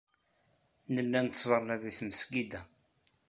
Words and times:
Nella 0.93 1.19
nettẓalla 1.25 1.75
deg 1.83 1.93
tmesgida. 1.97 2.61